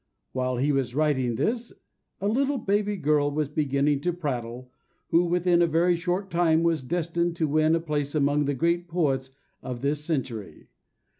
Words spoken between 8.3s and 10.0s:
the great poets of